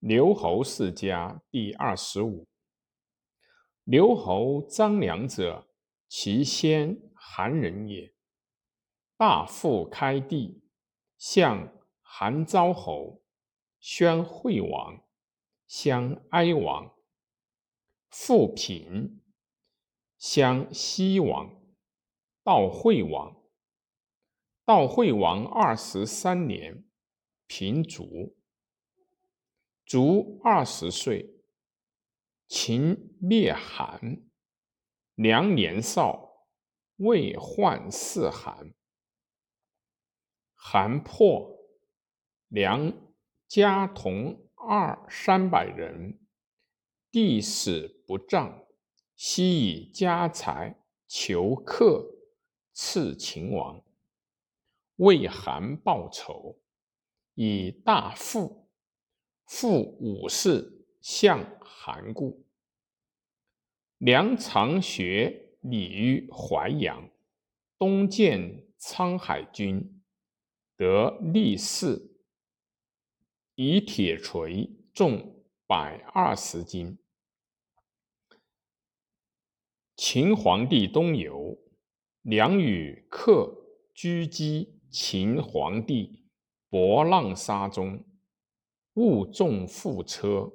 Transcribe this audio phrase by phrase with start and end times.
[0.00, 2.48] 刘侯世家第二十五。
[3.84, 5.68] 刘侯张良者，
[6.08, 8.14] 其先韩人也。
[9.18, 10.64] 大夫开地，
[11.18, 11.70] 向
[12.00, 13.22] 韩昭侯，
[13.78, 15.04] 宣惠王，
[15.66, 16.90] 相哀王。
[18.08, 19.20] 富平，
[20.16, 21.62] 相西王，
[22.42, 23.36] 悼惠王。
[24.64, 26.86] 悼惠王二十三年，
[27.46, 28.39] 平卒。
[29.90, 31.34] 卒二十岁。
[32.46, 34.22] 秦灭韩，
[35.16, 36.46] 良年少，
[36.98, 38.72] 未患四韩。
[40.54, 41.58] 韩破，
[42.46, 42.92] 良
[43.48, 46.20] 家同二三百人，
[47.10, 48.64] 地使不仗，
[49.16, 52.08] 悉以家财求客，
[52.72, 53.84] 赐秦王。
[54.98, 56.60] 为韩报仇，
[57.34, 58.69] 以大富，
[59.50, 60.76] 复武士。
[61.00, 62.44] 向韩故，
[63.96, 67.10] 梁长学礼于淮阳，
[67.78, 70.02] 东见沧海君，
[70.76, 72.18] 得力士，
[73.54, 76.98] 以铁锤重百二十斤。
[79.96, 81.58] 秦皇帝东游，
[82.20, 83.56] 梁与客
[83.94, 86.26] 狙击秦皇帝
[86.68, 88.04] 博浪沙中，
[88.94, 90.52] 误重覆车。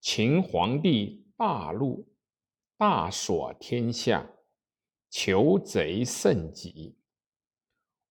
[0.00, 2.08] 秦皇帝大怒，
[2.76, 4.30] 大锁天下，
[5.10, 6.96] 求贼甚急，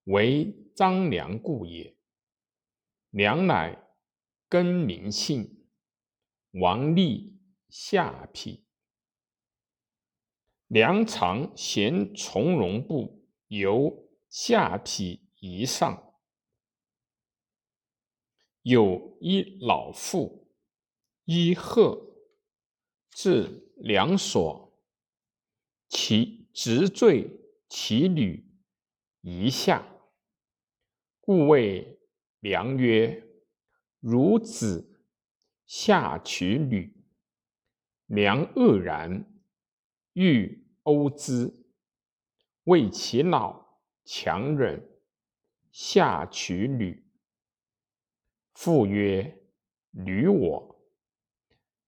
[0.03, 1.95] 为张良故也。
[3.11, 3.81] 良乃
[4.49, 5.65] 更名姓，
[6.51, 8.65] 王立下邳。
[10.67, 16.04] 良常衔从容部，由下邳以上，
[18.65, 20.49] 有一老妇。
[21.25, 22.15] 伊贺
[23.11, 24.75] 至梁所，
[25.87, 27.29] 其直坠
[27.69, 28.43] 其履
[29.21, 29.87] 一下，
[31.21, 31.99] 故谓
[32.39, 33.23] 良曰
[34.01, 34.99] ：“孺子
[35.67, 37.05] 下取女。”
[38.07, 39.31] 良愕然，
[40.13, 41.53] 欲殴之，
[42.63, 44.89] 谓其老强忍，
[45.71, 47.04] 下取女。
[48.55, 49.41] 父曰
[49.91, 50.75] ：“履我。”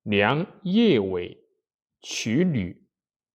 [0.03, 1.38] 良夜尾
[2.01, 2.85] 取履，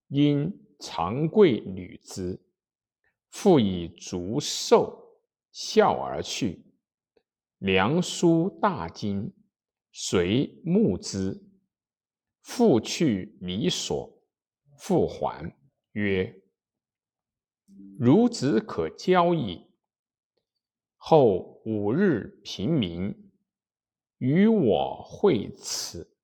[0.09, 2.41] 因长贵履之，
[3.29, 5.19] 父以足受，
[5.51, 6.65] 笑而去。
[7.59, 9.33] 良书大惊，
[9.93, 11.43] 遂目之，
[12.43, 14.23] 复去弥所，
[14.79, 15.55] 复还
[15.93, 16.43] 曰
[17.99, 19.67] ：“孺子可教矣。”
[21.05, 23.33] 后五日平民，
[24.19, 26.17] 与我会此。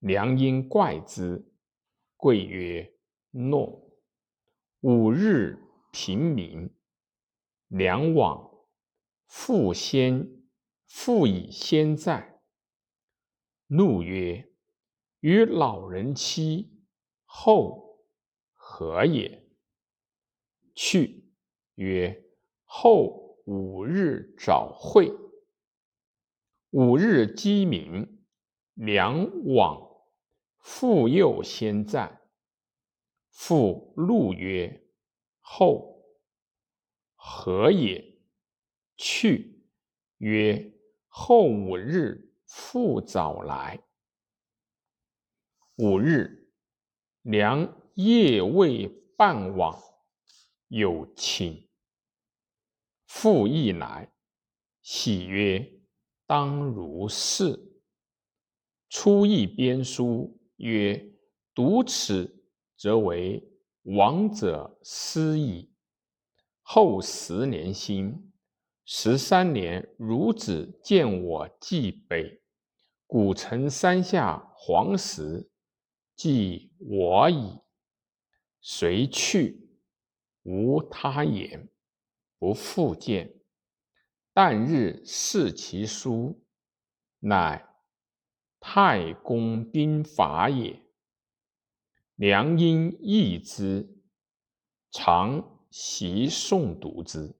[0.00, 1.54] 良因怪之，
[2.16, 2.92] 贵曰
[3.30, 3.94] ：“诺。”
[4.82, 5.56] 五日
[5.92, 6.68] 平民，
[7.68, 8.50] 良往，
[9.28, 10.28] 复先
[10.84, 12.40] 复以先在，
[13.68, 14.50] 怒曰
[15.20, 16.82] ：“与老人妻
[17.24, 18.04] 后
[18.52, 19.46] 何也？”
[20.74, 21.30] 去
[21.76, 22.24] 曰
[22.66, 25.12] ：“后五日早会。”
[26.70, 28.24] 五日鸡鸣，
[28.74, 29.90] 良往。
[30.60, 32.20] 复又先在，
[33.30, 34.86] 复怒曰
[35.40, 36.04] ：“后
[37.16, 38.20] 何也？”
[38.96, 39.64] 去
[40.18, 40.74] 曰
[41.08, 43.82] ：“后五日复早来。”
[45.76, 46.52] 五日，
[47.22, 49.82] 良夜未半往，
[50.68, 51.69] 有请。
[53.12, 54.12] 复亦来，
[54.82, 55.72] 喜曰
[56.28, 57.82] ：“当如是。”
[58.88, 60.40] 出一编书。
[60.56, 61.12] 曰：
[61.52, 63.42] 读此，则为
[63.82, 65.72] 王者思矣。
[66.62, 68.32] 后十年兴，
[68.84, 72.40] 十三年，孺子见我既北，
[73.08, 75.50] 古城山下黄石，
[76.14, 77.58] 即我矣。
[78.60, 79.68] 随去，
[80.44, 81.68] 无他言，
[82.40, 83.32] 不复见。
[84.32, 86.42] 但日视其书，
[87.20, 87.66] 乃。
[88.58, 90.82] 太公兵法也。
[92.14, 94.02] 良因益之，
[94.90, 97.34] 常习诵读之。